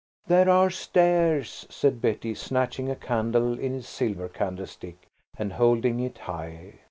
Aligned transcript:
"There 0.25 0.49
are 0.49 0.71
stairs," 0.71 1.67
said 1.69 2.01
Betty, 2.01 2.33
snatching 2.33 2.89
a 2.89 2.95
candle 2.95 3.59
in 3.59 3.75
its 3.75 3.87
silver 3.87 4.27
candlestick 4.29 4.97
and 5.37 5.53
holding 5.53 5.99
it 5.99 6.17
high. 6.17 6.79